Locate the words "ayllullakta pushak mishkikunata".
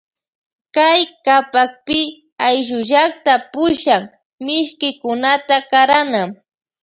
2.47-5.57